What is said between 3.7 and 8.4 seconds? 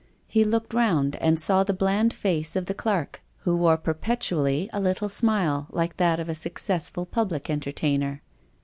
perpetually a little smile, like that of a successful public entertainer.